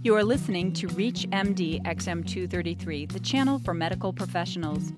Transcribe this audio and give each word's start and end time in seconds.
You 0.00 0.14
are 0.14 0.22
listening 0.22 0.72
to 0.74 0.86
Reach 0.88 1.26
MD 1.30 1.82
XM233, 1.82 3.10
the 3.10 3.18
channel 3.18 3.58
for 3.58 3.74
medical 3.74 4.12
professionals. 4.12 4.92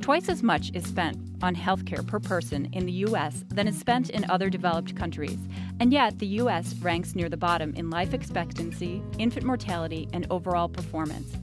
Twice 0.00 0.28
as 0.28 0.42
much 0.42 0.72
is 0.74 0.84
spent 0.84 1.16
on 1.42 1.54
healthcare 1.54 2.04
per 2.04 2.18
person 2.18 2.68
in 2.72 2.84
the 2.84 2.92
U.S. 3.06 3.44
than 3.50 3.68
is 3.68 3.78
spent 3.78 4.10
in 4.10 4.28
other 4.28 4.50
developed 4.50 4.96
countries, 4.96 5.38
and 5.78 5.92
yet 5.92 6.18
the 6.18 6.26
U.S. 6.26 6.74
ranks 6.82 7.14
near 7.14 7.28
the 7.28 7.36
bottom 7.36 7.72
in 7.76 7.88
life 7.88 8.14
expectancy, 8.14 9.00
infant 9.16 9.46
mortality, 9.46 10.08
and 10.12 10.26
overall 10.28 10.68
performance. 10.68 11.36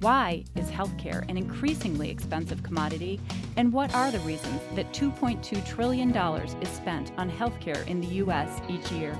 Why 0.00 0.44
is 0.54 0.70
healthcare 0.70 1.26
an 1.30 1.38
increasingly 1.38 2.10
expensive 2.10 2.62
commodity? 2.62 3.18
And 3.56 3.72
what 3.72 3.94
are 3.94 4.10
the 4.10 4.18
reasons 4.20 4.60
that 4.74 4.92
$2.2 4.92 5.66
trillion 5.66 6.14
is 6.14 6.68
spent 6.68 7.12
on 7.16 7.30
healthcare 7.30 7.84
in 7.86 8.02
the 8.02 8.08
U.S. 8.16 8.60
each 8.68 8.92
year? 8.92 9.16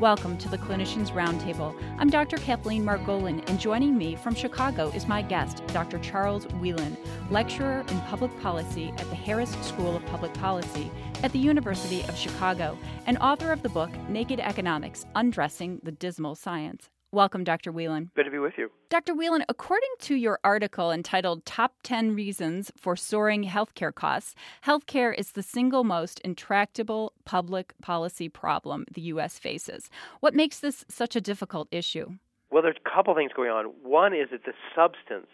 Welcome 0.00 0.36
to 0.38 0.48
the 0.48 0.58
Clinicians 0.58 1.12
Roundtable. 1.12 1.72
I'm 2.00 2.10
Dr. 2.10 2.36
Kathleen 2.38 2.84
Margolin, 2.84 3.48
and 3.48 3.60
joining 3.60 3.96
me 3.96 4.16
from 4.16 4.34
Chicago 4.34 4.88
is 4.88 5.06
my 5.06 5.22
guest, 5.22 5.62
Dr. 5.68 6.00
Charles 6.00 6.46
Wheelan, 6.46 6.96
lecturer 7.30 7.84
in 7.88 8.00
public 8.02 8.36
policy 8.40 8.92
at 8.98 9.08
the 9.10 9.14
Harris 9.14 9.52
School 9.64 9.94
of 9.94 10.04
Public 10.06 10.34
Policy 10.34 10.90
at 11.22 11.30
the 11.30 11.38
University 11.38 12.02
of 12.08 12.16
Chicago, 12.16 12.76
and 13.06 13.18
author 13.18 13.52
of 13.52 13.62
the 13.62 13.68
book 13.68 13.90
Naked 14.08 14.40
Economics 14.40 15.06
Undressing 15.14 15.80
the 15.84 15.92
Dismal 15.92 16.34
Science. 16.34 16.90
Welcome, 17.10 17.42
Dr. 17.42 17.72
Wheelan. 17.72 18.10
Good 18.14 18.24
to 18.24 18.30
be 18.30 18.38
with 18.38 18.58
you. 18.58 18.70
Dr. 18.90 19.14
Wheelan, 19.14 19.42
according 19.48 19.88
to 20.00 20.14
your 20.14 20.38
article 20.44 20.90
entitled 20.90 21.46
Top 21.46 21.72
10 21.82 22.14
Reasons 22.14 22.70
for 22.76 22.96
Soaring 22.96 23.44
Healthcare 23.44 23.94
Costs, 23.94 24.34
healthcare 24.66 25.18
is 25.18 25.32
the 25.32 25.42
single 25.42 25.84
most 25.84 26.20
intractable 26.20 27.14
public 27.24 27.72
policy 27.80 28.28
problem 28.28 28.84
the 28.92 29.00
U.S. 29.12 29.38
faces. 29.38 29.88
What 30.20 30.34
makes 30.34 30.60
this 30.60 30.84
such 30.90 31.16
a 31.16 31.20
difficult 31.22 31.68
issue? 31.70 32.10
Well, 32.50 32.62
there's 32.62 32.76
a 32.76 32.90
couple 32.94 33.14
things 33.14 33.32
going 33.34 33.50
on. 33.50 33.72
One 33.82 34.12
is 34.12 34.28
that 34.30 34.44
the 34.44 34.52
substance 34.76 35.30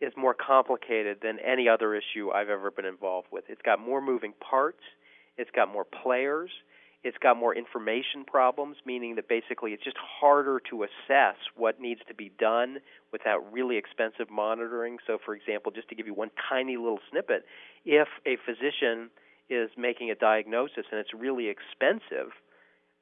is 0.00 0.12
more 0.16 0.34
complicated 0.34 1.18
than 1.20 1.40
any 1.40 1.68
other 1.68 1.96
issue 1.96 2.30
I've 2.30 2.48
ever 2.48 2.70
been 2.70 2.84
involved 2.84 3.26
with. 3.32 3.42
It's 3.48 3.62
got 3.62 3.80
more 3.80 4.00
moving 4.00 4.34
parts, 4.38 4.82
it's 5.36 5.50
got 5.50 5.72
more 5.72 5.84
players, 5.84 6.50
it's 7.04 7.16
got 7.18 7.36
more 7.36 7.54
information 7.54 8.24
problems, 8.26 8.76
meaning 8.84 9.14
that 9.16 9.28
basically 9.28 9.72
it's 9.72 9.84
just 9.84 9.96
harder 9.98 10.60
to 10.70 10.82
assess 10.82 11.36
what 11.56 11.80
needs 11.80 12.00
to 12.08 12.14
be 12.14 12.32
done 12.38 12.78
without 13.12 13.52
really 13.52 13.76
expensive 13.76 14.28
monitoring. 14.30 14.98
So, 15.06 15.18
for 15.24 15.34
example, 15.34 15.70
just 15.70 15.88
to 15.90 15.94
give 15.94 16.06
you 16.06 16.14
one 16.14 16.30
tiny 16.48 16.76
little 16.76 16.98
snippet, 17.10 17.44
if 17.84 18.08
a 18.26 18.36
physician 18.44 19.10
is 19.48 19.70
making 19.78 20.10
a 20.10 20.14
diagnosis 20.14 20.84
and 20.90 20.98
it's 21.00 21.14
really 21.14 21.48
expensive, 21.48 22.32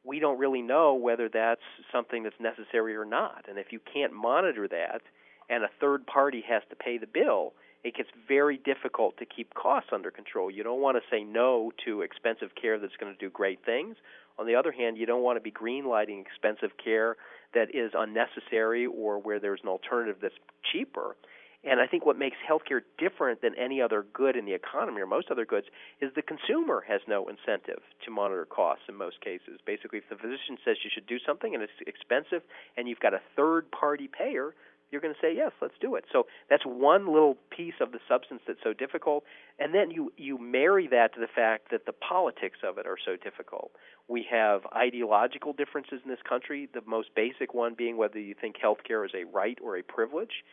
we 0.05 0.21
don't 0.21 0.39
really 0.39 0.63
know 0.63 0.95
whether 0.95 1.29
that's 1.29 1.65
something 1.91 2.23
that's 2.23 2.39
necessary 2.39 2.97
or 2.97 3.05
not. 3.05 3.47
And 3.49 3.59
if 3.59 3.73
you 3.73 3.81
can't 3.93 4.13
monitor 4.13 4.69
that 4.69 5.01
and 5.49 5.65
a 5.65 5.69
third 5.81 6.07
party 6.07 6.45
has 6.49 6.63
to 6.71 6.77
pay 6.77 6.99
the 6.99 7.07
bill, 7.07 7.55
it 7.87 7.95
gets 7.95 8.09
very 8.27 8.59
difficult 8.59 9.17
to 9.19 9.25
keep 9.25 9.55
costs 9.55 9.91
under 9.93 10.11
control. 10.11 10.51
You 10.51 10.65
don't 10.65 10.81
want 10.81 10.97
to 10.97 11.03
say 11.09 11.23
no 11.23 11.71
to 11.85 12.03
expensive 12.03 12.51
care 12.61 12.81
that's 12.81 12.97
going 12.99 13.13
to 13.13 13.19
do 13.19 13.31
great 13.31 13.61
things. 13.65 13.95
On 14.41 14.47
the 14.47 14.57
other 14.57 14.73
hand, 14.73 14.99
you 14.99 15.07
don't 15.07 15.23
want 15.23 15.37
to 15.37 15.41
be 15.41 15.53
greenlighting 15.53 16.21
expensive 16.21 16.77
care 16.83 17.17
that 17.55 17.73
is 17.73 17.93
unnecessary 17.97 18.87
or 18.87 19.21
where 19.21 19.39
there's 19.39 19.61
an 19.63 19.69
alternative 19.69 20.17
that's 20.21 20.35
cheaper. 20.73 21.15
And 21.63 21.81
I 21.81 21.87
think 21.87 22.05
what 22.05 22.19
makes 22.19 22.37
healthcare 22.43 22.81
different 22.99 23.41
than 23.41 23.55
any 23.57 23.81
other 23.81 24.05
good 24.13 24.35
in 24.35 24.47
the 24.47 24.55
economy 24.55 25.01
or 25.01 25.07
most 25.07 25.31
other 25.31 25.47
goods 25.47 25.67
is 26.01 26.11
the 26.15 26.23
consumer 26.23 26.85
has 26.89 27.01
no 27.07 27.29
incentive 27.29 27.83
to 28.05 28.11
monitor 28.11 28.47
costs 28.47 28.85
in 28.89 28.97
most 28.97 29.21
cases. 29.21 29.61
Basically, 29.65 29.99
if 29.99 30.09
the 30.11 30.17
physician 30.17 30.59
says 30.65 30.77
you 30.83 30.91
should 30.93 31.07
do 31.07 31.19
something 31.25 31.55
and 31.55 31.63
it's 31.63 31.73
expensive 31.87 32.43
and 32.77 32.89
you've 32.89 33.01
got 33.01 33.15
a 33.15 33.21
third 33.37 33.71
party 33.71 34.09
payer, 34.09 34.55
you're 34.91 35.01
going 35.01 35.15
to 35.15 35.21
say 35.21 35.35
yes, 35.35 35.53
let's 35.61 35.75
do 35.81 35.95
it. 35.97 36.05
So 36.13 36.27
that's 36.49 36.65
one 36.65 37.07
little 37.07 37.37
piece 37.51 37.75
of 37.81 37.93
the 37.93 37.99
substance 38.09 38.43
that's 38.47 38.61
so 38.63 38.73
difficult, 38.73 39.25
and 39.59 39.75
then 39.75 39.91
you 39.91 40.13
you 40.17 40.39
marry 40.39 40.87
that 40.89 41.15
to 41.15 41.21
the 41.21 41.27
fact 41.27 41.71
that 41.71 41.87
the 41.87 41.93
politics 41.93 42.59
of 42.65 42.79
it 42.79 42.87
are 42.87 42.99
so 43.05 43.17
difficult. 43.17 43.73
We 44.09 44.27
have 44.31 44.63
ideological 44.75 45.53
differences 45.53 46.01
in 46.05 46.11
this 46.11 46.21
country. 46.29 46.69
The 46.73 46.83
most 46.87 47.09
basic 47.15 47.55
one 47.55 47.75
being 47.75 47.97
whether 47.97 48.21
you 48.21 48.35
think 48.41 48.57
healthcare 48.63 49.05
is 49.05 49.13
a 49.15 49.25
right 49.25 49.59
or 49.63 49.77
a 49.77 49.83
privilege. 49.83 50.45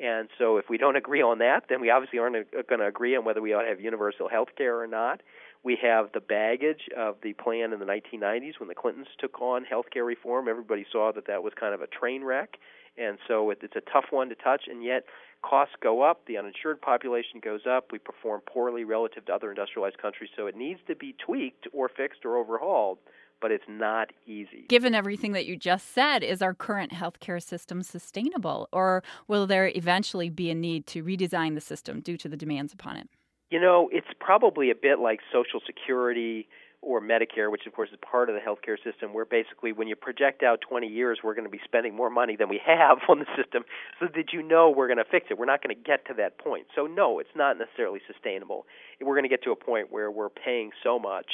And 0.00 0.28
so, 0.38 0.56
if 0.56 0.66
we 0.70 0.78
don't 0.78 0.96
agree 1.04 1.22
on 1.22 1.38
that, 1.38 1.64
then 1.68 1.80
we 1.80 1.90
obviously 1.90 2.18
aren't 2.18 2.36
uh, 2.36 2.62
going 2.68 2.80
to 2.80 2.86
agree 2.86 3.16
on 3.16 3.24
whether 3.24 3.42
we 3.42 3.52
ought 3.52 3.62
to 3.62 3.68
have 3.68 3.80
universal 3.80 4.28
health 4.28 4.48
care 4.56 4.80
or 4.80 4.86
not. 4.86 5.22
We 5.64 5.78
have 5.80 6.10
the 6.12 6.20
baggage 6.20 6.88
of 6.96 7.16
the 7.22 7.34
plan 7.34 7.72
in 7.72 7.78
the 7.78 7.86
1990s 7.86 8.58
when 8.58 8.68
the 8.68 8.74
Clintons 8.74 9.06
took 9.20 9.40
on 9.40 9.64
health 9.64 9.86
care 9.92 10.04
reform. 10.04 10.48
Everybody 10.48 10.84
saw 10.90 11.12
that 11.12 11.28
that 11.28 11.42
was 11.42 11.52
kind 11.58 11.72
of 11.72 11.82
a 11.82 11.86
train 11.86 12.24
wreck 12.24 12.58
and 12.96 13.18
so 13.28 13.50
it, 13.50 13.58
it's 13.62 13.76
a 13.76 13.90
tough 13.92 14.06
one 14.10 14.28
to 14.28 14.34
touch, 14.34 14.64
and 14.68 14.84
yet 14.84 15.04
costs 15.42 15.74
go 15.82 16.02
up, 16.02 16.26
the 16.26 16.38
uninsured 16.38 16.80
population 16.80 17.40
goes 17.42 17.62
up, 17.68 17.92
we 17.92 17.98
perform 17.98 18.40
poorly 18.46 18.84
relative 18.84 19.24
to 19.26 19.34
other 19.34 19.50
industrialized 19.50 19.98
countries, 19.98 20.30
so 20.36 20.46
it 20.46 20.56
needs 20.56 20.80
to 20.86 20.94
be 20.94 21.14
tweaked 21.24 21.66
or 21.72 21.88
fixed 21.88 22.24
or 22.24 22.36
overhauled. 22.36 22.98
But 23.40 23.50
it's 23.50 23.64
not 23.68 24.10
easy. 24.24 24.66
Given 24.68 24.94
everything 24.94 25.32
that 25.32 25.46
you 25.46 25.56
just 25.56 25.92
said, 25.92 26.22
is 26.22 26.42
our 26.42 26.54
current 26.54 26.92
healthcare 26.92 27.42
system 27.42 27.82
sustainable, 27.82 28.68
or 28.72 29.02
will 29.26 29.48
there 29.48 29.66
eventually 29.74 30.30
be 30.30 30.48
a 30.50 30.54
need 30.54 30.86
to 30.86 31.02
redesign 31.02 31.56
the 31.56 31.60
system 31.60 31.98
due 32.02 32.16
to 32.18 32.28
the 32.28 32.36
demands 32.36 32.72
upon 32.72 32.98
it? 32.98 33.08
You 33.50 33.60
know, 33.60 33.88
it's 33.90 34.06
probably 34.20 34.70
a 34.70 34.76
bit 34.76 35.00
like 35.00 35.18
Social 35.32 35.60
Security 35.66 36.46
or 36.82 37.00
Medicare, 37.00 37.50
which 37.50 37.66
of 37.66 37.72
course 37.72 37.90
is 37.90 37.98
part 38.02 38.28
of 38.28 38.34
the 38.34 38.40
healthcare 38.40 38.76
system, 38.82 39.14
where 39.14 39.24
basically 39.24 39.72
when 39.72 39.86
you 39.86 39.96
project 39.96 40.42
out 40.42 40.60
20 40.68 40.88
years, 40.88 41.20
we're 41.22 41.34
going 41.34 41.46
to 41.46 41.50
be 41.50 41.60
spending 41.64 41.94
more 41.94 42.10
money 42.10 42.36
than 42.36 42.48
we 42.48 42.60
have 42.64 42.98
on 43.08 43.20
the 43.20 43.26
system. 43.36 43.64
So 44.00 44.08
did 44.08 44.30
you 44.32 44.42
know 44.42 44.70
we're 44.70 44.88
going 44.88 44.98
to 44.98 45.10
fix 45.10 45.28
it? 45.30 45.38
We're 45.38 45.46
not 45.46 45.62
going 45.62 45.74
to 45.74 45.80
get 45.80 46.04
to 46.08 46.14
that 46.14 46.38
point. 46.38 46.66
So 46.74 46.86
no, 46.86 47.20
it's 47.20 47.34
not 47.36 47.56
necessarily 47.56 48.00
sustainable. 48.06 48.66
We're 49.00 49.14
going 49.14 49.24
to 49.24 49.30
get 49.30 49.44
to 49.44 49.52
a 49.52 49.56
point 49.56 49.90
where 49.90 50.10
we're 50.10 50.28
paying 50.28 50.70
so 50.82 50.98
much 50.98 51.26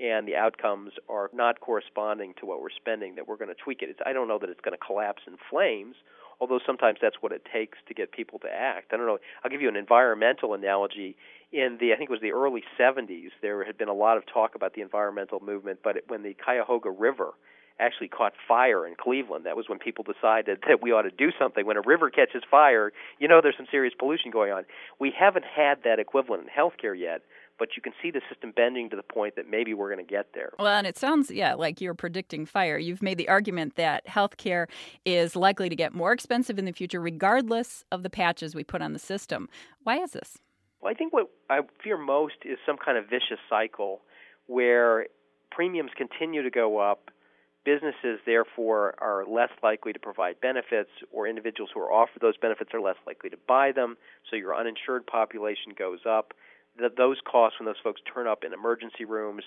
and 0.00 0.28
the 0.28 0.36
outcomes 0.36 0.92
are 1.08 1.30
not 1.32 1.60
corresponding 1.60 2.34
to 2.38 2.46
what 2.46 2.60
we're 2.60 2.70
spending 2.70 3.16
that 3.16 3.26
we're 3.26 3.36
going 3.36 3.48
to 3.48 3.62
tweak 3.62 3.82
it. 3.82 3.88
It's, 3.88 4.00
I 4.06 4.12
don't 4.12 4.28
know 4.28 4.38
that 4.38 4.48
it's 4.48 4.60
going 4.60 4.76
to 4.78 4.84
collapse 4.84 5.22
in 5.26 5.34
flames, 5.50 5.96
although 6.40 6.60
sometimes 6.64 6.98
that's 7.00 7.16
what 7.20 7.32
it 7.32 7.46
takes 7.52 7.78
to 7.88 7.94
get 7.94 8.12
people 8.12 8.38
to 8.40 8.48
act. 8.48 8.92
I 8.92 8.96
don't 8.96 9.06
know. 9.06 9.18
I'll 9.44 9.50
give 9.50 9.62
you 9.62 9.68
an 9.68 9.76
environmental 9.76 10.54
analogy 10.54 11.16
in 11.52 11.78
the 11.80 11.92
I 11.92 11.96
think 11.96 12.10
it 12.10 12.12
was 12.12 12.20
the 12.20 12.32
early 12.32 12.62
70s, 12.78 13.30
there 13.40 13.64
had 13.64 13.78
been 13.78 13.88
a 13.88 13.94
lot 13.94 14.16
of 14.16 14.24
talk 14.26 14.54
about 14.54 14.74
the 14.74 14.82
environmental 14.82 15.40
movement, 15.40 15.80
but 15.82 15.96
it, 15.96 16.04
when 16.08 16.22
the 16.22 16.34
Cuyahoga 16.34 16.90
River 16.90 17.30
actually 17.80 18.08
caught 18.08 18.32
fire 18.46 18.86
in 18.86 18.94
Cleveland, 18.96 19.46
that 19.46 19.56
was 19.56 19.68
when 19.68 19.78
people 19.78 20.04
decided 20.04 20.58
that 20.66 20.82
we 20.82 20.92
ought 20.92 21.02
to 21.02 21.10
do 21.10 21.30
something. 21.38 21.64
When 21.64 21.76
a 21.76 21.80
river 21.80 22.10
catches 22.10 22.42
fire, 22.50 22.92
you 23.18 23.28
know 23.28 23.40
there's 23.40 23.56
some 23.56 23.68
serious 23.70 23.94
pollution 23.98 24.30
going 24.30 24.52
on. 24.52 24.64
We 24.98 25.12
haven't 25.16 25.44
had 25.44 25.84
that 25.84 25.98
equivalent 25.98 26.42
in 26.42 26.48
healthcare 26.48 26.98
yet, 26.98 27.22
but 27.58 27.70
you 27.76 27.82
can 27.82 27.92
see 28.02 28.10
the 28.10 28.20
system 28.30 28.52
bending 28.54 28.88
to 28.90 28.96
the 28.96 29.02
point 29.02 29.36
that 29.36 29.50
maybe 29.50 29.74
we're 29.74 29.92
going 29.92 30.04
to 30.04 30.10
get 30.10 30.32
there. 30.34 30.52
Well, 30.58 30.68
and 30.68 30.86
it 30.86 30.96
sounds, 30.96 31.30
yeah, 31.30 31.54
like 31.54 31.80
you're 31.80 31.94
predicting 31.94 32.46
fire. 32.46 32.78
You've 32.78 33.02
made 33.02 33.18
the 33.18 33.28
argument 33.28 33.76
that 33.76 34.06
healthcare 34.06 34.66
is 35.04 35.34
likely 35.36 35.68
to 35.68 35.76
get 35.76 35.92
more 35.92 36.12
expensive 36.12 36.58
in 36.58 36.64
the 36.64 36.72
future, 36.72 37.00
regardless 37.00 37.84
of 37.90 38.02
the 38.02 38.10
patches 38.10 38.54
we 38.54 38.64
put 38.64 38.82
on 38.82 38.92
the 38.92 38.98
system. 38.98 39.48
Why 39.82 39.98
is 39.98 40.12
this? 40.12 40.38
Well, 40.80 40.92
I 40.92 40.94
think 40.94 41.12
what 41.12 41.30
I 41.50 41.60
fear 41.82 41.98
most 41.98 42.36
is 42.44 42.58
some 42.64 42.76
kind 42.76 42.96
of 42.96 43.04
vicious 43.04 43.40
cycle 43.50 44.02
where 44.46 45.06
premiums 45.50 45.90
continue 45.96 46.42
to 46.42 46.50
go 46.50 46.78
up. 46.78 47.10
Businesses, 47.64 48.20
therefore, 48.24 48.94
are 48.98 49.26
less 49.26 49.50
likely 49.62 49.92
to 49.92 49.98
provide 49.98 50.40
benefits, 50.40 50.90
or 51.12 51.26
individuals 51.26 51.70
who 51.74 51.80
are 51.80 51.92
offered 51.92 52.22
those 52.22 52.36
benefits 52.38 52.70
are 52.72 52.80
less 52.80 52.96
likely 53.06 53.28
to 53.28 53.36
buy 53.46 53.72
them. 53.72 53.98
So 54.30 54.36
your 54.36 54.54
uninsured 54.56 55.06
population 55.06 55.74
goes 55.76 55.98
up. 56.08 56.32
That 56.78 56.96
those 56.96 57.18
costs, 57.24 57.58
when 57.58 57.66
those 57.66 57.80
folks 57.82 58.00
turn 58.12 58.26
up 58.26 58.44
in 58.44 58.52
emergency 58.52 59.04
rooms, 59.04 59.42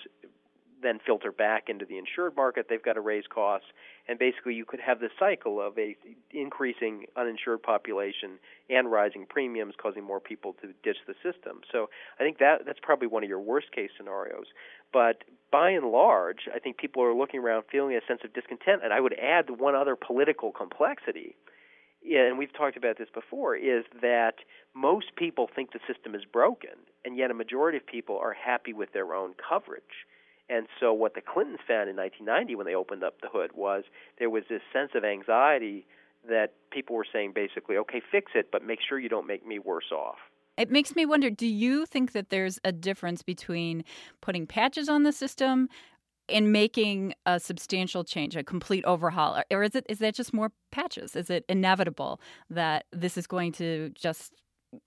then 0.82 0.98
filter 1.06 1.32
back 1.32 1.68
into 1.68 1.84
the 1.84 1.96
insured 1.96 2.36
market. 2.36 2.66
They've 2.68 2.82
got 2.82 2.94
to 2.94 3.00
raise 3.00 3.24
costs, 3.32 3.68
and 4.08 4.18
basically 4.18 4.54
you 4.54 4.64
could 4.64 4.80
have 4.80 5.00
this 5.00 5.12
cycle 5.18 5.60
of 5.60 5.78
a 5.78 5.96
increasing 6.32 7.06
uninsured 7.16 7.62
population 7.62 8.38
and 8.68 8.90
rising 8.90 9.26
premiums, 9.28 9.74
causing 9.80 10.02
more 10.02 10.20
people 10.20 10.54
to 10.60 10.68
ditch 10.82 10.98
the 11.06 11.14
system. 11.22 11.60
So 11.70 11.88
I 12.18 12.24
think 12.24 12.38
that 12.38 12.66
that's 12.66 12.80
probably 12.82 13.06
one 13.06 13.22
of 13.22 13.28
your 13.28 13.40
worst 13.40 13.72
case 13.72 13.90
scenarios. 13.96 14.46
But 14.92 15.22
by 15.50 15.70
and 15.70 15.90
large, 15.90 16.48
I 16.54 16.58
think 16.58 16.76
people 16.76 17.02
are 17.02 17.14
looking 17.14 17.40
around 17.40 17.64
feeling 17.70 17.94
a 17.94 18.00
sense 18.06 18.20
of 18.24 18.34
discontent. 18.34 18.82
And 18.82 18.92
I 18.92 19.00
would 19.00 19.14
add 19.18 19.48
one 19.50 19.74
other 19.74 19.96
political 19.96 20.50
complexity. 20.50 21.36
And 22.04 22.38
we've 22.38 22.52
talked 22.52 22.76
about 22.76 22.98
this 22.98 23.08
before, 23.12 23.54
is 23.56 23.84
that 24.00 24.36
most 24.74 25.14
people 25.16 25.48
think 25.54 25.72
the 25.72 25.80
system 25.86 26.14
is 26.14 26.22
broken, 26.24 26.70
and 27.04 27.16
yet 27.16 27.30
a 27.30 27.34
majority 27.34 27.78
of 27.78 27.86
people 27.86 28.18
are 28.18 28.32
happy 28.32 28.72
with 28.72 28.92
their 28.92 29.14
own 29.14 29.34
coverage. 29.48 30.06
And 30.48 30.66
so, 30.80 30.92
what 30.92 31.14
the 31.14 31.20
Clintons 31.20 31.60
found 31.66 31.88
in 31.88 31.96
1990 31.96 32.56
when 32.56 32.66
they 32.66 32.74
opened 32.74 33.04
up 33.04 33.20
the 33.20 33.28
hood 33.28 33.52
was 33.54 33.84
there 34.18 34.30
was 34.30 34.44
this 34.48 34.62
sense 34.72 34.90
of 34.94 35.04
anxiety 35.04 35.86
that 36.28 36.54
people 36.70 36.96
were 36.96 37.06
saying 37.10 37.32
basically, 37.34 37.76
okay, 37.76 38.02
fix 38.10 38.32
it, 38.34 38.50
but 38.52 38.64
make 38.64 38.80
sure 38.86 38.98
you 38.98 39.08
don't 39.08 39.26
make 39.26 39.46
me 39.46 39.58
worse 39.58 39.90
off. 39.92 40.18
It 40.56 40.70
makes 40.70 40.94
me 40.94 41.06
wonder 41.06 41.30
do 41.30 41.46
you 41.46 41.86
think 41.86 42.12
that 42.12 42.28
there's 42.28 42.58
a 42.64 42.72
difference 42.72 43.22
between 43.22 43.84
putting 44.20 44.46
patches 44.46 44.88
on 44.88 45.02
the 45.02 45.12
system 45.12 45.68
in 46.32 46.50
making 46.50 47.14
a 47.26 47.38
substantial 47.38 48.04
change, 48.04 48.36
a 48.36 48.42
complete 48.42 48.84
overhaul, 48.84 49.42
or 49.50 49.62
is 49.62 49.74
it 49.74 49.86
is 49.88 49.98
that 49.98 50.14
just 50.14 50.32
more 50.32 50.50
patches? 50.70 51.14
Is 51.14 51.30
it 51.30 51.44
inevitable 51.48 52.20
that 52.50 52.86
this 52.92 53.16
is 53.16 53.26
going 53.26 53.52
to 53.52 53.90
just 53.90 54.34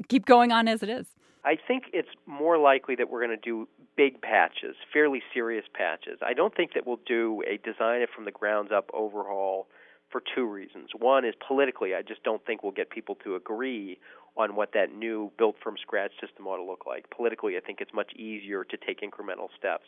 keep 0.09 0.25
going 0.25 0.51
on 0.51 0.67
as 0.67 0.83
it 0.83 0.89
is? 0.89 1.07
I 1.43 1.57
think 1.67 1.83
it's 1.93 2.09
more 2.25 2.57
likely 2.57 2.95
that 2.95 3.09
we're 3.09 3.23
going 3.25 3.37
to 3.39 3.49
do 3.49 3.67
big 3.95 4.21
patches, 4.21 4.75
fairly 4.91 5.21
serious 5.33 5.65
patches. 5.73 6.19
I 6.25 6.33
don't 6.33 6.55
think 6.55 6.73
that 6.73 6.87
we'll 6.87 6.99
do 7.05 7.43
a 7.47 7.57
design 7.57 8.01
it 8.01 8.09
from 8.13 8.25
the 8.25 8.31
grounds 8.31 8.71
up 8.75 8.89
overhaul 8.93 9.67
for 10.11 10.21
two 10.33 10.45
reasons. 10.45 10.89
One 10.97 11.23
is 11.23 11.33
politically, 11.47 11.93
I 11.93 12.01
just 12.01 12.23
don't 12.23 12.43
think 12.45 12.63
we'll 12.63 12.71
get 12.71 12.89
people 12.89 13.15
to 13.23 13.35
agree 13.35 13.99
on 14.37 14.55
what 14.55 14.73
that 14.73 14.93
new 14.93 15.31
built 15.37 15.55
from 15.63 15.75
scratch 15.81 16.11
system 16.19 16.47
ought 16.47 16.57
to 16.57 16.63
look 16.63 16.85
like. 16.85 17.09
Politically, 17.09 17.57
I 17.57 17.61
think 17.61 17.79
it's 17.79 17.93
much 17.93 18.11
easier 18.15 18.63
to 18.63 18.77
take 18.77 19.01
incremental 19.01 19.47
steps. 19.57 19.85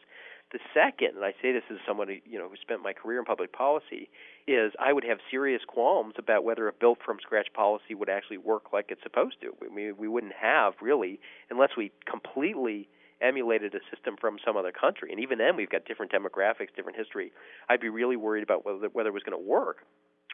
The 0.52 0.60
second, 0.74 1.18
and 1.18 1.26
I 1.26 1.34
say 1.42 1.52
this 1.52 1.64
as 1.70 1.78
someone 1.86 2.08
who, 2.08 2.16
you 2.26 2.40
know 2.40 2.48
who 2.48 2.56
spent 2.62 2.82
my 2.82 2.94
career 2.94 3.20
in 3.20 3.26
public 3.26 3.52
policy, 3.52 4.10
is 4.48 4.72
I 4.80 4.94
would 4.94 5.04
have 5.04 5.18
serious 5.30 5.62
qualms 5.68 6.14
about 6.18 6.46
whether 6.46 6.70
a 6.70 6.74
built 6.74 7.00
from 7.04 7.18
scratch 7.22 7.48
policy 7.54 7.94
would 7.96 8.10
actually 8.10 8.38
work 8.38 8.72
like 8.72 8.86
it's 8.90 9.04
supposed 9.04 9.42
to. 9.42 9.54
I 9.62 9.74
mean, 9.74 9.96
we 9.98 10.08
wouldn't 10.08 10.34
have 10.40 10.74
really 10.82 11.20
unless 11.50 11.72
we 11.76 11.92
completely 12.10 12.88
emulated 13.20 13.76
a 13.76 13.80
system 13.94 14.16
from 14.20 14.38
some 14.46 14.56
other 14.56 14.72
country. 14.72 15.12
And 15.12 15.20
even 15.20 15.38
then, 15.38 15.58
we've 15.58 15.70
got 15.70 15.86
different 15.86 16.12
demographics, 16.14 16.74
different 16.76 16.98
history. 16.98 17.34
I'd 17.68 17.82
be 17.82 17.90
really 17.90 18.16
worried 18.16 18.44
about 18.44 18.66
whether 18.66 18.88
whether 18.88 19.10
it 19.10 19.14
was 19.14 19.24
going 19.24 19.38
to 19.38 19.50
work. 19.50 19.80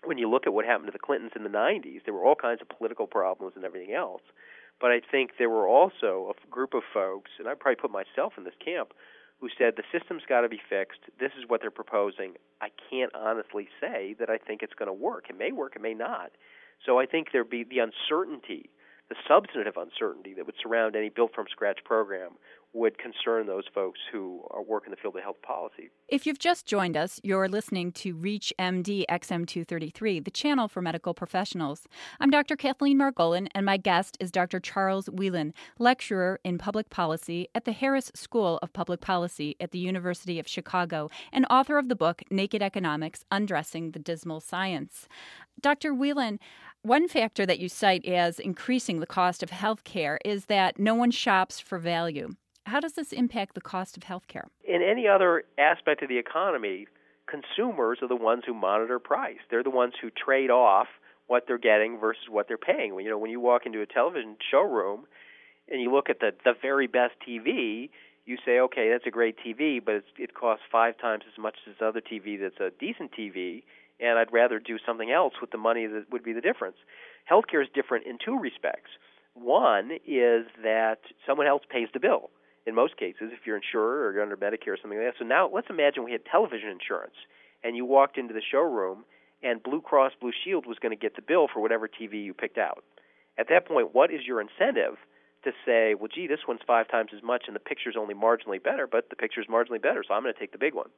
When 0.04 0.18
you 0.18 0.30
look 0.30 0.45
at 0.45 0.54
what 0.54 0.65
happened 0.65 0.88
to 0.88 0.92
the 0.92 1.00
Clintons 1.00 1.31
in 1.36 1.44
the 1.44 1.50
90s, 1.50 2.04
there 2.06 2.13
were 2.13 2.25
all 2.25 2.36
kinds 2.36 2.62
of 2.62 2.69
political 2.69 3.07
problems 3.07 3.54
and 3.56 3.63
everything 3.63 3.95
else. 3.95 4.21
But 4.81 4.92
I 4.92 5.00
think 5.00 5.31
there 5.39 5.50
were 5.50 5.68
also 5.68 6.33
a 6.36 6.51
group 6.51 6.74
of 6.74 6.83
folks, 6.94 7.31
and 7.39 7.48
I 7.48 7.54
probably 7.54 7.77
put 7.77 7.92
myself 7.92 8.33
in 8.38 8.44
this 8.44 8.57
camp, 8.63 8.92
who 9.44 9.50
said 9.57 9.74
the 9.75 9.84
system's 9.92 10.24
got 10.25 10.42
to 10.42 10.48
be 10.48 10.62
fixed. 10.69 11.01
This 11.19 11.31
is 11.38 11.44
what 11.50 11.60
they're 11.60 11.69
proposing. 11.69 12.36
I 12.62 12.69
can't 12.90 13.13
honestly 13.13 13.68
say 13.81 14.16
that 14.18 14.30
I 14.30 14.38
think 14.38 14.63
it's 14.63 14.74
going 14.74 14.88
to 14.88 14.94
work. 14.94 15.25
It 15.30 15.38
may 15.38 15.51
work, 15.51 15.75
it 15.75 15.81
may 15.81 15.94
not. 15.94 16.31
So 16.86 16.98
I 16.98 17.06
think 17.06 17.28
there'd 17.34 17.50
be 17.50 17.66
the 17.66 17.80
uncertainty, 17.80 18.69
the 19.13 19.19
substantive 19.27 19.77
uncertainty 19.77 20.33
that 20.33 20.45
would 20.45 20.56
surround 20.62 20.95
any 20.95 21.10
built 21.10 21.36
from 21.36 21.45
scratch 21.51 21.80
program 21.86 22.31
would 22.75 22.98
concern 22.98 23.45
those 23.45 23.65
folks 23.75 24.00
who 24.12 24.44
work 24.68 24.86
in 24.86 24.89
the 24.89 24.98
field 24.98 25.15
of 25.15 25.21
health 25.21 25.39
policy. 25.44 25.92
If 26.07 26.25
you've 26.25 26.39
just 26.39 26.65
joined 26.65 26.98
us, 26.98 27.19
you're 27.21 27.48
listening 27.48 27.92
to 27.92 28.15
Reach 28.15 28.51
MD 28.57 29.06
XM233, 29.07 30.25
the 30.25 30.31
channel 30.31 30.68
for 30.68 30.81
medical 30.81 31.13
professionals. 31.13 31.83
I'm 32.19 32.31
Dr. 32.31 32.56
Kathleen 32.56 32.98
Margolin, 32.98 33.48
and 33.54 33.63
my 33.63 33.77
guest 33.77 34.18
is 34.19 34.31
Dr. 34.31 34.60
Charles 34.60 35.07
Wheelan, 35.07 35.54
lecturer 35.77 36.39
in 36.44 36.57
public 36.57 36.89
policy 36.89 37.48
at 37.54 37.65
the 37.65 37.74
Harris 37.74 38.12
School 38.15 38.57
of 38.63 38.74
Public 38.74 39.01
Policy 39.01 39.56
at 39.60 39.69
the 39.69 39.77
University 39.77 40.39
of 40.39 40.48
Chicago 40.48 41.12
and 41.31 41.45
author 41.51 41.77
of 41.77 41.89
the 41.89 41.95
book 41.95 42.24
Naked 42.31 42.63
Economics 42.63 43.24
Undressing 43.31 43.92
the 43.92 44.00
Dismal 44.00 44.39
Science. 44.39 45.07
Dr. 45.62 45.94
Wheelan, 45.94 46.39
one 46.83 47.07
factor 47.07 47.45
that 47.45 47.59
you 47.59 47.69
cite 47.69 48.06
as 48.06 48.39
increasing 48.39 49.00
the 49.00 49.07
cost 49.07 49.41
of 49.41 49.50
health 49.50 49.83
care 49.85 50.19
is 50.24 50.45
that 50.45 50.77
no 50.77 50.94
one 50.94 51.12
shops 51.12 51.59
for 51.59 51.80
value. 51.80 52.35
How 52.65 52.80
does 52.80 52.94
this 52.94 53.12
impact 53.12 53.56
the 53.56 53.62
cost 53.62 53.97
of 53.97 54.03
health 54.03 54.27
care? 54.27 54.47
In 54.68 54.81
any 54.81 55.07
other 55.07 55.45
aspect 55.57 56.03
of 56.03 56.09
the 56.09 56.18
economy, 56.18 56.88
consumers 57.25 58.00
are 58.01 58.07
the 58.07 58.18
ones 58.18 58.44
who 58.45 58.53
monitor 58.53 59.00
price. 59.00 59.39
They're 59.50 59.63
the 59.63 59.69
ones 59.69 59.94
who 60.01 60.09
trade 60.12 60.50
off 60.50 60.88
what 61.27 61.45
they're 61.47 61.57
getting 61.57 61.97
versus 62.00 62.24
what 62.30 62.50
they're 62.50 62.57
paying. 62.57 62.94
You 63.00 63.09
know, 63.09 63.18
when 63.18 63.31
you 63.31 63.39
walk 63.39 63.65
into 63.65 63.81
a 63.81 63.86
television 63.86 64.36
showroom 64.51 65.06
and 65.71 65.81
you 65.81 65.91
look 65.91 66.09
at 66.09 66.19
the 66.19 66.31
the 66.44 66.53
very 66.62 66.88
best 66.88 67.13
TV, 67.25 67.89
you 68.25 68.38
say, 68.45 68.59
okay, 68.59 68.89
that's 68.91 69.07
a 69.07 69.12
great 69.12 69.38
TV, 69.45 69.83
but 69.83 70.03
it 70.18 70.33
costs 70.33 70.65
five 70.69 70.97
times 70.97 71.24
as 71.31 71.41
much 71.41 71.56
as 71.65 71.74
this 71.74 71.86
other 71.86 72.01
TV 72.01 72.39
that's 72.39 72.59
a 72.59 72.71
decent 72.77 73.12
TV, 73.18 73.63
and 74.00 74.18
I'd 74.18 74.34
rather 74.34 74.60
do 74.60 74.78
something 74.86 75.12
else 75.12 75.34
with 75.42 75.51
the 75.51 75.57
money 75.57 75.88
that 75.88 76.06
would 76.12 76.24
be 76.24 76.34
the 76.34 76.42
difference. 76.42 76.78
Healthcare 77.30 77.62
is 77.62 77.69
different 77.74 78.06
in 78.06 78.18
two 78.24 78.38
respects. 78.38 78.92
One 79.34 79.92
is 80.06 80.45
that 80.62 81.00
someone 81.25 81.48
else 81.48 81.63
pays 81.69 81.88
the 81.94 82.00
bill 82.00 82.30
in 82.66 82.75
most 82.75 82.98
cases, 82.98 83.31
if 83.31 83.45
you're 83.45 83.57
insured 83.57 84.06
or 84.06 84.13
you're 84.13 84.24
under 84.24 84.38
Medicare 84.38 84.74
or 84.74 84.78
something 84.81 84.98
like 84.98 85.07
that. 85.07 85.19
So 85.19 85.25
now 85.25 85.50
let's 85.51 85.68
imagine 85.69 86.04
we 86.04 86.12
had 86.12 86.25
television 86.25 86.69
insurance 86.69 87.16
and 87.63 87.75
you 87.75 87.86
walked 87.86 88.18
into 88.18 88.34
the 88.34 88.42
showroom 88.42 89.04
and 89.42 89.62
Blue 89.62 89.81
Cross 89.81 90.13
Blue 90.22 90.31
Shield 90.44 90.66
was 90.66 90.80
going 90.80 90.96
to 90.96 91.01
get 91.01 91.16
the 91.16 91.22
bill 91.22 91.48
for 91.54 91.62
whatever 91.62 91.88
TV 91.88 92.24
you 92.24 92.34
picked 92.34 92.57
out. 92.57 92.84
At 93.38 93.50
that 93.50 93.68
point, 93.68 93.94
what 93.94 94.12
is 94.13 94.22
your 94.25 94.39
incentive 94.39 94.96
to 95.44 95.51
say, 95.66 95.94
well, 95.94 96.07
gee, 96.13 96.28
this 96.28 96.48
one's 96.48 96.62
five 96.66 96.88
times 96.88 97.12
as 97.16 97.22
much 97.22 97.44
and 97.48 97.56
the 97.56 97.60
picture's 97.60 97.96
only 98.00 98.13
marginally 98.13 98.63
better, 98.63 98.88
but 98.88 99.10
the 99.10 99.18
picture's 99.18 99.48
marginally 99.48 99.81
better, 99.81 100.04
so 100.07 100.13
I'm 100.13 100.24
going 100.24 100.34
to 100.34 100.39
take 100.39 100.54
the 100.54 100.57
big 100.57 100.74
one. 100.74 100.89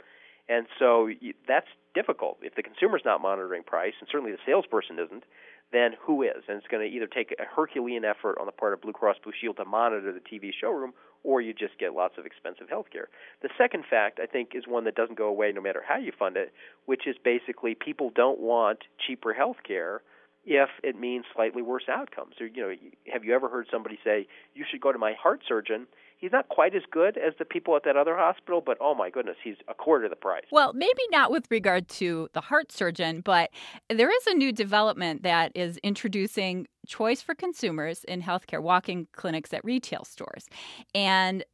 And 0.47 0.67
so 0.77 1.09
that's 1.47 1.67
difficult. 1.93 2.37
If 2.41 2.55
the 2.55 2.63
consumer's 2.63 3.01
not 3.03 3.21
monitoring 3.21 3.63
price, 3.63 3.93
and 3.99 4.07
certainly 4.11 4.31
the 4.31 4.37
salesperson 4.45 4.99
isn't, 4.99 5.23
then 5.71 5.91
who 5.99 6.21
is? 6.21 6.43
And 6.47 6.57
it's 6.57 6.67
going 6.67 6.87
to 6.87 6.95
either 6.95 7.07
take 7.07 7.33
a 7.39 7.43
Herculean 7.43 8.05
effort 8.05 8.37
on 8.39 8.45
the 8.45 8.51
part 8.51 8.73
of 8.73 8.81
Blue 8.81 8.93
Cross 8.93 9.17
Blue 9.23 9.33
Shield 9.39 9.57
to 9.57 9.65
monitor 9.65 10.13
the 10.13 10.19
TV 10.19 10.51
showroom, 10.53 10.93
or 11.23 11.41
you 11.41 11.53
just 11.53 11.79
get 11.79 11.93
lots 11.93 12.19
of 12.19 12.25
expensive 12.25 12.69
health 12.69 12.85
care. 12.93 13.09
The 13.41 13.49
second 13.57 13.85
fact, 13.89 14.19
I 14.21 14.27
think, 14.27 14.49
is 14.53 14.65
one 14.67 14.83
that 14.83 14.95
doesn't 14.95 15.17
go 15.17 15.27
away 15.27 15.51
no 15.51 15.61
matter 15.61 15.83
how 15.85 15.97
you 15.97 16.11
fund 16.17 16.37
it, 16.37 16.53
which 16.85 17.07
is 17.07 17.15
basically 17.23 17.73
people 17.73 18.11
don't 18.13 18.39
want 18.39 18.79
cheaper 19.07 19.33
health 19.33 19.57
care 19.67 20.01
if 20.45 20.69
it 20.83 20.99
means 20.99 21.25
slightly 21.33 21.63
worse 21.63 21.89
outcomes. 21.89 22.35
Or, 22.39 22.45
you 22.45 22.61
know, 22.61 22.75
have 23.11 23.23
you 23.23 23.33
ever 23.33 23.49
heard 23.49 23.65
somebody 23.71 23.97
say, 24.03 24.27
you 24.53 24.63
should 24.69 24.81
go 24.81 24.91
to 24.91 24.99
my 24.99 25.13
heart 25.13 25.41
surgeon 25.47 25.87
he's 26.25 26.31
not 26.31 26.49
quite 26.49 26.75
as 26.75 26.81
good 26.89 27.19
as 27.19 27.35
the 27.37 27.45
people 27.45 27.75
at 27.75 27.83
that 27.83 27.95
other 27.95 28.17
hospital, 28.17 28.59
but 28.59 28.79
oh 28.81 28.95
my 28.95 29.11
goodness, 29.11 29.35
he's 29.43 29.57
a 29.67 29.75
quarter 29.75 30.09
the 30.09 30.15
price. 30.15 30.45
Well, 30.51 30.73
maybe 30.73 31.03
not 31.11 31.29
with 31.29 31.45
regard 31.51 31.87
to 31.89 32.29
the 32.33 32.41
heart 32.41 32.71
surgeon, 32.71 33.21
but 33.21 33.51
there 33.89 34.09
is 34.09 34.25
a 34.25 34.33
new 34.33 34.51
development 34.51 35.21
that 35.21 35.51
is 35.53 35.77
introducing 35.83 36.65
choice 36.87 37.21
for 37.21 37.35
consumers 37.35 38.03
in 38.05 38.23
healthcare 38.23 38.61
walking 38.61 39.07
clinics 39.11 39.53
at 39.53 39.63
retail 39.63 40.03
stores. 40.03 40.47
And 40.95 41.45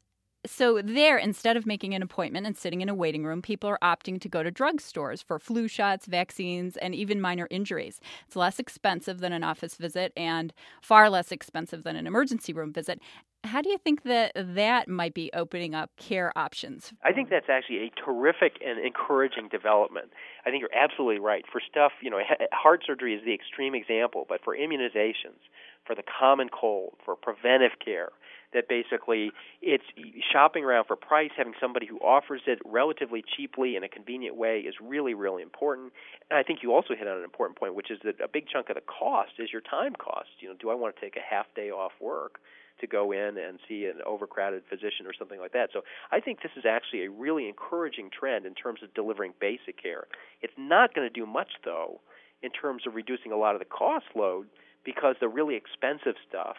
so 0.45 0.81
there 0.81 1.17
instead 1.17 1.55
of 1.55 1.65
making 1.65 1.93
an 1.93 2.01
appointment 2.01 2.47
and 2.47 2.57
sitting 2.57 2.81
in 2.81 2.89
a 2.89 2.95
waiting 2.95 3.23
room 3.23 3.43
people 3.43 3.69
are 3.69 3.77
opting 3.83 4.19
to 4.19 4.27
go 4.27 4.41
to 4.41 4.51
drugstores 4.51 5.23
for 5.23 5.37
flu 5.37 5.67
shots 5.67 6.07
vaccines 6.07 6.77
and 6.77 6.95
even 6.95 7.21
minor 7.21 7.47
injuries 7.51 7.99
it's 8.25 8.35
less 8.35 8.57
expensive 8.57 9.19
than 9.19 9.33
an 9.33 9.43
office 9.43 9.75
visit 9.75 10.11
and 10.17 10.51
far 10.81 11.11
less 11.11 11.31
expensive 11.31 11.83
than 11.83 11.95
an 11.95 12.07
emergency 12.07 12.53
room 12.53 12.73
visit 12.73 12.99
how 13.43 13.61
do 13.61 13.69
you 13.69 13.77
think 13.77 14.03
that 14.03 14.31
that 14.35 14.87
might 14.87 15.13
be 15.13 15.29
opening 15.33 15.73
up 15.73 15.91
care 15.97 16.31
options? 16.37 16.93
I 17.03 17.11
think 17.11 17.29
that's 17.29 17.49
actually 17.49 17.85
a 17.85 17.89
terrific 18.05 18.61
and 18.65 18.79
encouraging 18.79 19.49
development. 19.49 20.11
I 20.45 20.49
think 20.49 20.61
you're 20.61 20.75
absolutely 20.75 21.19
right. 21.19 21.43
For 21.51 21.61
stuff, 21.69 21.91
you 22.01 22.09
know, 22.09 22.19
heart 22.51 22.83
surgery 22.85 23.15
is 23.15 23.25
the 23.25 23.33
extreme 23.33 23.75
example, 23.75 24.25
but 24.29 24.43
for 24.43 24.55
immunizations, 24.55 25.41
for 25.85 25.95
the 25.95 26.03
common 26.03 26.49
cold, 26.49 26.93
for 27.03 27.15
preventive 27.15 27.79
care, 27.83 28.09
that 28.53 28.67
basically 28.67 29.31
it's 29.61 29.85
shopping 30.31 30.63
around 30.63 30.85
for 30.85 30.95
price, 30.95 31.31
having 31.37 31.53
somebody 31.59 31.85
who 31.85 31.97
offers 31.99 32.41
it 32.47 32.59
relatively 32.65 33.23
cheaply 33.35 33.75
in 33.75 33.83
a 33.83 33.89
convenient 33.89 34.35
way 34.35 34.59
is 34.59 34.75
really, 34.81 35.13
really 35.13 35.41
important. 35.41 35.93
And 36.29 36.37
I 36.37 36.43
think 36.43 36.59
you 36.61 36.73
also 36.73 36.93
hit 36.95 37.07
on 37.07 37.17
an 37.17 37.23
important 37.23 37.57
point, 37.57 37.75
which 37.75 37.89
is 37.89 37.99
that 38.03 38.19
a 38.21 38.27
big 38.27 38.47
chunk 38.47 38.69
of 38.69 38.75
the 38.75 38.81
cost 38.81 39.31
is 39.39 39.51
your 39.51 39.61
time 39.61 39.93
cost. 39.95 40.29
You 40.39 40.49
know, 40.49 40.55
do 40.59 40.69
I 40.69 40.75
want 40.75 40.95
to 40.95 41.01
take 41.01 41.15
a 41.15 41.23
half 41.27 41.45
day 41.55 41.71
off 41.71 41.93
work? 42.01 42.39
To 42.81 42.87
go 42.87 43.11
in 43.11 43.37
and 43.37 43.59
see 43.67 43.85
an 43.85 44.01
overcrowded 44.05 44.63
physician 44.69 45.05
or 45.05 45.13
something 45.17 45.39
like 45.39 45.53
that. 45.53 45.69
So 45.73 45.81
I 46.11 46.19
think 46.19 46.41
this 46.41 46.51
is 46.57 46.65
actually 46.67 47.05
a 47.05 47.09
really 47.09 47.47
encouraging 47.47 48.09
trend 48.17 48.45
in 48.45 48.53
terms 48.53 48.81
of 48.83 48.93
delivering 48.93 49.33
basic 49.39 49.81
care. 49.81 50.05
It's 50.41 50.53
not 50.57 50.93
going 50.93 51.07
to 51.07 51.13
do 51.13 51.25
much 51.25 51.49
though 51.63 52.01
in 52.43 52.51
terms 52.51 52.83
of 52.87 52.95
reducing 52.95 53.31
a 53.31 53.37
lot 53.37 53.55
of 53.55 53.59
the 53.59 53.65
cost 53.65 54.05
load 54.15 54.47
because 54.83 55.15
the 55.19 55.29
really 55.29 55.55
expensive 55.55 56.15
stuff 56.27 56.57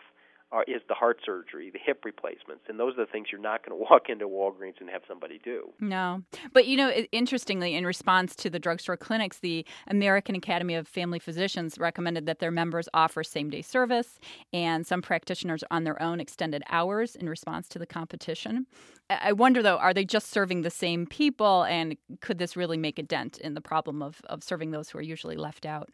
are, 0.53 0.65
is 0.69 0.83
the 0.89 0.95
heart 0.95 1.19
surgery, 1.25 1.71
the 1.71 1.79
hip 1.85 2.05
replacements, 2.05 2.65
and 2.69 2.79
those 2.79 2.95
are 2.95 3.07
the 3.07 3.11
things 3.11 3.29
you're 3.33 3.41
not 3.41 3.67
going 3.67 3.79
to 3.79 3.91
walk 3.91 4.09
into 4.09 4.29
Walgreens 4.29 4.81
and 4.81 4.89
have 4.91 5.03
somebody 5.09 5.41
do. 5.45 5.73
No, 5.81 6.23
but 6.53 6.67
you 6.67 6.77
know, 6.77 6.91
interestingly, 7.11 7.75
in 7.75 7.87
response 7.87 8.37
to 8.37 8.51
the 8.51 8.59
drugstore 8.59 8.97
clinics, 8.97 9.39
the 9.39 9.67
American 9.89 10.35
Academy 10.35 10.75
of 10.75 10.87
Family 10.87 11.19
Physicians 11.19 11.79
recommended 11.79 12.27
that 12.27 12.39
their 12.39 12.51
members 12.51 12.89
offer 12.95 13.25
same-day 13.25 13.63
service, 13.63 14.19
and 14.53 14.87
some 14.87 15.03
practitioners 15.03 15.65
on 15.71 15.85
their 15.85 16.01
own 16.01 16.21
extended 16.21 16.63
hours 16.69 17.17
in 17.17 17.29
response 17.29 17.69
to 17.69 17.79
the 17.79 17.87
competition. 17.87 18.67
I 19.11 19.33
wonder, 19.33 19.63
though, 19.63 19.79
are 19.79 19.93
they 19.93 20.05
just 20.05 20.31
serving 20.31 20.63
the 20.63 20.71
same 20.71 21.07
people, 21.07 21.65
and 21.65 21.97
could 22.21 22.39
this 22.39 22.57
really 22.57 22.77
make 22.77 22.99
a 22.99 23.03
dent 23.03 23.39
in 23.39 23.55
the 23.55 23.61
problem 23.61 24.03
of, 24.03 24.21
of 24.27 24.43
serving 24.43 24.71
those 24.71 24.91
who 24.91 24.99
are 24.99 25.03
usually 25.03 25.37
left 25.37 25.67
out? 25.67 25.91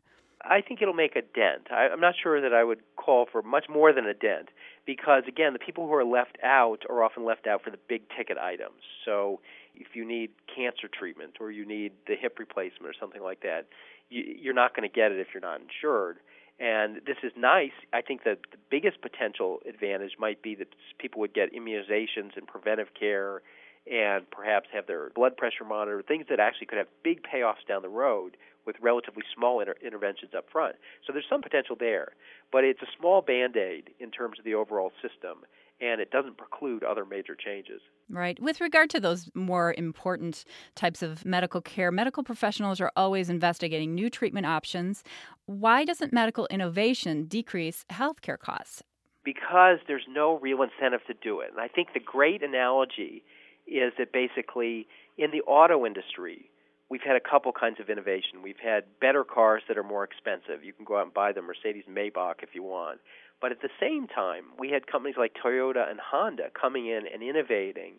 I 0.48 0.62
think 0.62 0.80
it'll 0.80 0.94
make 0.94 1.14
a 1.16 1.22
dent. 1.22 1.68
I, 1.70 1.88
I'm 1.92 2.00
not 2.00 2.14
sure 2.20 2.40
that 2.40 2.54
I 2.54 2.64
would 2.64 2.80
call 2.96 3.26
for 3.30 3.42
much 3.42 3.66
more 3.68 3.92
than 3.92 4.06
a 4.06 4.14
dent 4.14 4.48
because, 4.86 5.24
again, 5.28 5.52
the 5.52 5.58
people 5.58 5.86
who 5.86 5.94
are 5.94 6.04
left 6.04 6.38
out 6.42 6.84
are 6.88 7.02
often 7.04 7.24
left 7.24 7.46
out 7.46 7.62
for 7.62 7.70
the 7.70 7.78
big 7.88 8.02
ticket 8.16 8.38
items. 8.38 8.80
So 9.04 9.40
if 9.74 9.88
you 9.94 10.04
need 10.04 10.30
cancer 10.54 10.88
treatment 10.88 11.34
or 11.40 11.50
you 11.50 11.66
need 11.66 11.92
the 12.06 12.14
hip 12.16 12.38
replacement 12.38 12.86
or 12.86 12.94
something 12.98 13.22
like 13.22 13.40
that, 13.42 13.66
you, 14.08 14.24
you're 14.40 14.54
not 14.54 14.74
going 14.74 14.88
to 14.88 14.94
get 14.94 15.12
it 15.12 15.18
if 15.18 15.28
you're 15.34 15.42
not 15.42 15.60
insured. 15.60 16.18
And 16.58 16.96
this 17.06 17.18
is 17.22 17.32
nice. 17.36 17.76
I 17.92 18.00
think 18.00 18.24
that 18.24 18.38
the 18.50 18.58
biggest 18.70 19.00
potential 19.00 19.60
advantage 19.68 20.12
might 20.18 20.42
be 20.42 20.54
that 20.56 20.68
people 20.98 21.20
would 21.20 21.34
get 21.34 21.52
immunizations 21.52 22.36
and 22.36 22.46
preventive 22.46 22.88
care 22.98 23.42
and 23.90 24.28
perhaps 24.30 24.68
have 24.72 24.86
their 24.86 25.10
blood 25.10 25.36
pressure 25.36 25.64
monitored, 25.64 26.06
things 26.06 26.26
that 26.28 26.40
actually 26.40 26.66
could 26.66 26.78
have 26.78 26.88
big 27.04 27.22
payoffs 27.22 27.66
down 27.66 27.82
the 27.82 27.88
road 27.88 28.36
with 28.66 28.76
relatively 28.80 29.22
small 29.34 29.60
inter- 29.60 29.74
interventions 29.84 30.32
up 30.36 30.46
front. 30.50 30.76
So 31.06 31.12
there's 31.12 31.26
some 31.28 31.42
potential 31.42 31.76
there, 31.78 32.12
but 32.52 32.64
it's 32.64 32.82
a 32.82 32.86
small 32.98 33.22
band 33.22 33.56
aid 33.56 33.90
in 34.00 34.10
terms 34.10 34.38
of 34.38 34.44
the 34.44 34.54
overall 34.54 34.92
system, 35.02 35.44
and 35.80 36.00
it 36.00 36.10
doesn't 36.10 36.36
preclude 36.36 36.82
other 36.82 37.04
major 37.04 37.34
changes. 37.34 37.80
Right. 38.10 38.40
With 38.40 38.60
regard 38.60 38.90
to 38.90 39.00
those 39.00 39.30
more 39.34 39.74
important 39.76 40.44
types 40.74 41.02
of 41.02 41.24
medical 41.24 41.60
care, 41.60 41.92
medical 41.92 42.22
professionals 42.22 42.80
are 42.80 42.92
always 42.96 43.30
investigating 43.30 43.94
new 43.94 44.10
treatment 44.10 44.46
options. 44.46 45.02
Why 45.46 45.84
doesn't 45.84 46.12
medical 46.12 46.46
innovation 46.50 47.24
decrease 47.24 47.84
healthcare 47.90 48.38
costs? 48.38 48.82
Because 49.24 49.78
there's 49.86 50.06
no 50.08 50.38
real 50.38 50.62
incentive 50.62 51.04
to 51.06 51.14
do 51.22 51.40
it. 51.40 51.50
And 51.50 51.60
I 51.60 51.68
think 51.68 51.88
the 51.92 52.00
great 52.00 52.42
analogy 52.42 53.22
is 53.66 53.92
that 53.98 54.12
basically 54.12 54.88
in 55.18 55.30
the 55.30 55.42
auto 55.42 55.84
industry, 55.84 56.50
we've 56.90 57.02
had 57.02 57.16
a 57.16 57.20
couple 57.20 57.52
kinds 57.52 57.80
of 57.80 57.90
innovation. 57.90 58.42
We've 58.42 58.60
had 58.62 58.84
better 59.00 59.24
cars 59.24 59.62
that 59.68 59.76
are 59.76 59.82
more 59.82 60.04
expensive. 60.04 60.64
You 60.64 60.72
can 60.72 60.84
go 60.84 60.98
out 60.98 61.04
and 61.04 61.14
buy 61.14 61.32
the 61.32 61.42
Mercedes 61.42 61.84
Maybach 61.90 62.42
if 62.42 62.50
you 62.54 62.62
want. 62.62 63.00
But 63.40 63.52
at 63.52 63.60
the 63.60 63.68
same 63.80 64.06
time, 64.08 64.44
we 64.58 64.70
had 64.70 64.86
companies 64.86 65.16
like 65.16 65.32
Toyota 65.34 65.88
and 65.88 66.00
Honda 66.00 66.50
coming 66.60 66.86
in 66.86 67.02
and 67.12 67.22
innovating 67.22 67.94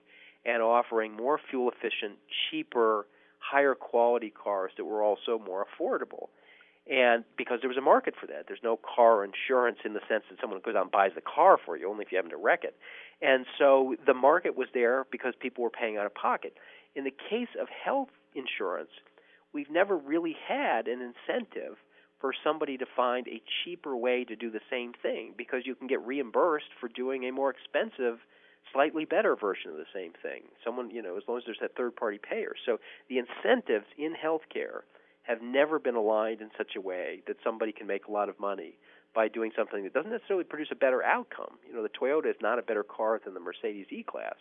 and 0.45 0.61
offering 0.61 1.15
more 1.15 1.39
fuel 1.49 1.69
efficient, 1.69 2.17
cheaper, 2.49 3.05
higher 3.39 3.75
quality 3.75 4.31
cars 4.31 4.71
that 4.77 4.85
were 4.85 5.03
also 5.03 5.39
more 5.39 5.65
affordable. 5.65 6.27
And 6.91 7.23
because 7.37 7.59
there 7.61 7.69
was 7.69 7.77
a 7.77 7.81
market 7.81 8.15
for 8.19 8.25
that, 8.27 8.45
there's 8.47 8.63
no 8.63 8.77
car 8.77 9.23
insurance 9.23 9.77
in 9.85 9.93
the 9.93 9.99
sense 10.09 10.23
that 10.29 10.39
someone 10.41 10.59
goes 10.65 10.75
out 10.75 10.83
and 10.83 10.91
buys 10.91 11.11
the 11.13 11.21
car 11.21 11.57
for 11.63 11.77
you, 11.77 11.89
only 11.89 12.03
if 12.03 12.11
you 12.11 12.17
happen 12.17 12.31
to 12.31 12.37
wreck 12.37 12.63
it. 12.63 12.75
And 13.21 13.45
so 13.57 13.95
the 14.07 14.13
market 14.13 14.57
was 14.57 14.67
there 14.73 15.05
because 15.11 15.33
people 15.39 15.63
were 15.63 15.69
paying 15.69 15.97
out 15.97 16.05
of 16.05 16.15
pocket. 16.15 16.55
In 16.95 17.03
the 17.03 17.13
case 17.29 17.49
of 17.61 17.67
health 17.69 18.09
insurance, 18.35 18.91
we've 19.53 19.69
never 19.69 19.97
really 19.97 20.35
had 20.47 20.87
an 20.87 21.01
incentive 21.01 21.77
for 22.19 22.33
somebody 22.43 22.77
to 22.77 22.85
find 22.95 23.27
a 23.27 23.41
cheaper 23.63 23.95
way 23.95 24.25
to 24.25 24.35
do 24.35 24.51
the 24.51 24.59
same 24.69 24.93
thing 25.01 25.33
because 25.37 25.61
you 25.65 25.75
can 25.75 25.87
get 25.87 26.05
reimbursed 26.05 26.69
for 26.79 26.89
doing 26.89 27.25
a 27.25 27.31
more 27.31 27.49
expensive 27.49 28.19
slightly 28.73 29.05
better 29.05 29.35
version 29.35 29.71
of 29.71 29.77
the 29.77 29.89
same 29.93 30.11
thing. 30.21 30.43
Someone 30.63 30.91
you 30.91 31.01
know 31.01 31.17
as 31.17 31.23
long 31.27 31.37
as 31.37 31.43
there's 31.45 31.59
that 31.61 31.75
third 31.75 31.95
party 31.95 32.19
payer. 32.19 32.53
So 32.65 32.77
the 33.07 33.17
incentives 33.17 33.85
in 33.97 34.13
healthcare 34.13 34.81
have 35.23 35.41
never 35.41 35.79
been 35.79 35.95
aligned 35.95 36.41
in 36.41 36.49
such 36.57 36.75
a 36.75 36.81
way 36.81 37.21
that 37.27 37.37
somebody 37.43 37.71
can 37.71 37.87
make 37.87 38.07
a 38.07 38.11
lot 38.11 38.29
of 38.29 38.39
money 38.39 38.77
by 39.15 39.27
doing 39.27 39.51
something 39.57 39.83
that 39.83 39.93
doesn't 39.93 40.11
necessarily 40.11 40.43
produce 40.43 40.69
a 40.71 40.75
better 40.75 41.03
outcome. 41.03 41.57
You 41.67 41.73
know 41.73 41.83
the 41.83 41.89
Toyota 41.89 42.29
is 42.29 42.41
not 42.41 42.59
a 42.59 42.63
better 42.63 42.83
car 42.83 43.19
than 43.23 43.33
the 43.33 43.39
Mercedes 43.39 43.87
E-Class 43.89 44.35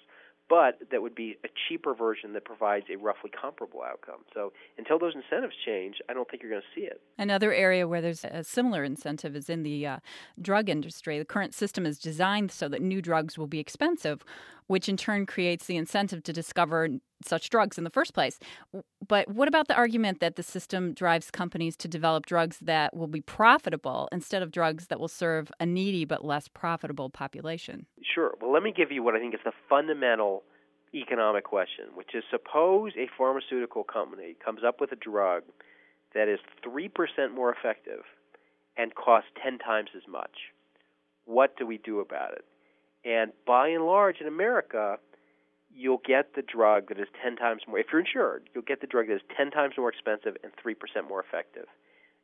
but 0.48 0.78
that 0.90 1.02
would 1.02 1.14
be 1.14 1.36
a 1.44 1.48
cheaper 1.68 1.94
version 1.94 2.32
that 2.32 2.44
provides 2.44 2.86
a 2.90 2.96
roughly 2.96 3.30
comparable 3.30 3.82
outcome. 3.82 4.20
So 4.34 4.52
until 4.78 4.98
those 4.98 5.14
incentives 5.14 5.54
change, 5.64 5.96
I 6.08 6.14
don't 6.14 6.28
think 6.30 6.42
you're 6.42 6.50
going 6.50 6.62
to 6.62 6.80
see 6.80 6.86
it. 6.86 7.00
Another 7.18 7.52
area 7.52 7.86
where 7.86 8.00
there's 8.00 8.24
a 8.24 8.42
similar 8.44 8.84
incentive 8.84 9.36
is 9.36 9.50
in 9.50 9.62
the 9.62 9.86
uh, 9.86 9.98
drug 10.40 10.68
industry. 10.68 11.18
The 11.18 11.24
current 11.24 11.54
system 11.54 11.84
is 11.84 11.98
designed 11.98 12.50
so 12.50 12.68
that 12.68 12.80
new 12.80 13.02
drugs 13.02 13.36
will 13.36 13.46
be 13.46 13.58
expensive, 13.58 14.24
which 14.66 14.88
in 14.88 14.96
turn 14.96 15.26
creates 15.26 15.66
the 15.66 15.76
incentive 15.76 16.22
to 16.24 16.32
discover 16.32 16.88
such 17.24 17.50
drugs 17.50 17.78
in 17.78 17.84
the 17.84 17.90
first 17.90 18.14
place. 18.14 18.38
But 19.06 19.28
what 19.28 19.48
about 19.48 19.68
the 19.68 19.74
argument 19.74 20.20
that 20.20 20.36
the 20.36 20.42
system 20.42 20.94
drives 20.94 21.30
companies 21.30 21.76
to 21.78 21.88
develop 21.88 22.26
drugs 22.26 22.58
that 22.62 22.94
will 22.94 23.06
be 23.08 23.20
profitable 23.20 24.08
instead 24.12 24.42
of 24.42 24.50
drugs 24.50 24.86
that 24.86 25.00
will 25.00 25.08
serve 25.08 25.50
a 25.58 25.66
needy 25.66 26.04
but 26.04 26.24
less 26.24 26.48
profitable 26.48 27.10
population? 27.10 27.86
Sure. 28.18 28.34
Well, 28.40 28.52
let 28.52 28.64
me 28.64 28.72
give 28.76 28.90
you 28.90 29.04
what 29.04 29.14
I 29.14 29.20
think 29.20 29.32
is 29.34 29.40
the 29.44 29.52
fundamental 29.68 30.42
economic 30.92 31.44
question, 31.44 31.84
which 31.94 32.16
is 32.16 32.25
suppose 32.28 32.90
a 32.98 33.06
pharmaceutical 33.16 33.84
company 33.84 34.34
comes 34.44 34.62
up 34.66 34.80
with 34.80 34.90
a 34.90 34.96
drug 34.96 35.44
that 36.16 36.26
is 36.26 36.40
3% 36.66 36.90
more 37.32 37.54
effective 37.54 38.02
and 38.76 38.92
costs 38.96 39.30
10 39.40 39.58
times 39.58 39.90
as 39.96 40.02
much. 40.10 40.50
What 41.26 41.56
do 41.56 41.64
we 41.64 41.78
do 41.78 42.00
about 42.00 42.32
it? 42.32 42.44
And 43.04 43.30
by 43.46 43.68
and 43.68 43.87
large, 43.87 44.16
in 44.20 44.26
America, 44.26 44.96
you'll 45.72 46.02
get 46.04 46.34
the 46.34 46.42
drug 46.42 46.88
that 46.88 46.98
is 46.98 47.06
10 47.22 47.37
times 47.37 47.62
more, 47.68 47.78
if 47.78 47.87
you're 47.92 48.00
insured, 48.00 48.50
you'll 48.52 48.64
get 48.64 48.80
the 48.80 48.88
drug 48.88 49.06
that 49.06 49.14
is 49.14 49.22
10 49.37 49.52
times 49.52 49.75
more 49.78 49.90
expensive 49.90 50.34
and 50.42 50.50
3% 50.54 51.08
more 51.08 51.22
effective. 51.22 51.66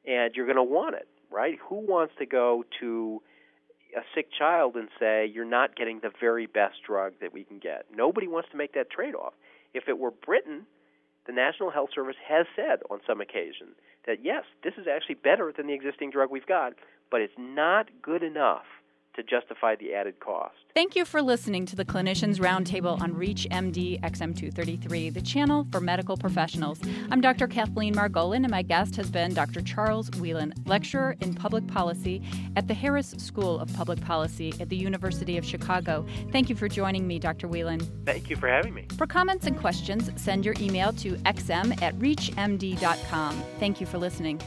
And 0.04 0.34
you're 0.34 0.46
going 0.46 0.56
to 0.56 0.64
want 0.64 0.96
it, 0.96 1.06
right? 1.30 1.56
Who 1.68 1.76
wants 1.76 2.14
to 2.18 2.26
go 2.26 2.64
to 2.80 3.22
a 3.96 4.02
sick 4.14 4.28
child 4.36 4.76
and 4.76 4.88
say, 4.98 5.30
you're 5.32 5.44
not 5.44 5.76
getting 5.76 6.00
the 6.00 6.10
very 6.20 6.46
best 6.46 6.76
drug 6.86 7.14
that 7.20 7.32
we 7.32 7.44
can 7.44 7.58
get? 7.58 7.86
Nobody 7.94 8.26
wants 8.26 8.48
to 8.50 8.56
make 8.56 8.74
that 8.74 8.90
trade 8.90 9.14
off. 9.14 9.34
If 9.72 9.88
it 9.88 9.98
were 9.98 10.10
Britain, 10.10 10.66
the 11.26 11.32
National 11.32 11.70
Health 11.70 11.90
Service 11.94 12.16
has 12.28 12.46
said 12.54 12.80
on 12.90 13.00
some 13.06 13.20
occasion 13.20 13.68
that 14.06 14.18
yes, 14.22 14.44
this 14.62 14.74
is 14.76 14.86
actually 14.86 15.16
better 15.16 15.52
than 15.56 15.66
the 15.66 15.74
existing 15.74 16.10
drug 16.10 16.30
we've 16.30 16.46
got, 16.46 16.74
but 17.10 17.20
it's 17.20 17.32
not 17.38 17.88
good 18.02 18.22
enough 18.22 18.64
to 19.14 19.22
justify 19.22 19.74
the 19.76 19.94
added 19.94 20.20
cost. 20.20 20.54
Thank 20.74 20.96
you 20.96 21.04
for 21.04 21.22
listening 21.22 21.66
to 21.66 21.76
the 21.76 21.84
Clinicians 21.84 22.38
Roundtable 22.38 23.00
on 23.00 23.14
ReachMD 23.14 24.00
XM233, 24.00 25.14
the 25.14 25.22
channel 25.22 25.66
for 25.70 25.80
medical 25.80 26.16
professionals. 26.16 26.80
I'm 27.10 27.20
Dr. 27.20 27.46
Kathleen 27.46 27.94
Margolin, 27.94 28.38
and 28.38 28.50
my 28.50 28.62
guest 28.62 28.96
has 28.96 29.10
been 29.10 29.34
Dr. 29.34 29.62
Charles 29.62 30.10
Wheelan, 30.10 30.52
lecturer 30.66 31.16
in 31.20 31.32
public 31.34 31.66
policy 31.68 32.22
at 32.56 32.66
the 32.66 32.74
Harris 32.74 33.14
School 33.18 33.60
of 33.60 33.72
Public 33.74 34.00
Policy 34.00 34.52
at 34.58 34.68
the 34.68 34.76
University 34.76 35.38
of 35.38 35.44
Chicago. 35.44 36.04
Thank 36.32 36.50
you 36.50 36.56
for 36.56 36.68
joining 36.68 37.06
me, 37.06 37.20
Dr. 37.20 37.46
Wheelan. 37.46 37.86
Thank 38.04 38.28
you 38.28 38.36
for 38.36 38.48
having 38.48 38.74
me. 38.74 38.86
For 38.96 39.06
comments 39.06 39.46
and 39.46 39.56
questions, 39.56 40.10
send 40.16 40.44
your 40.44 40.54
email 40.60 40.92
to 40.94 41.12
xm 41.18 41.80
at 41.82 41.94
reachmd.com. 42.00 43.42
Thank 43.60 43.80
you 43.80 43.86
for 43.86 43.98
listening. 43.98 44.40